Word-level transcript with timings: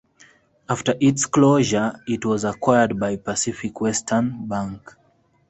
After 0.67 0.95
its 0.99 1.27
closure, 1.27 1.99
it 2.07 2.25
was 2.25 2.43
acquired 2.43 2.99
by 2.99 3.17
Pacific 3.17 3.79
Western 3.81 4.47
Bank. 4.47 4.95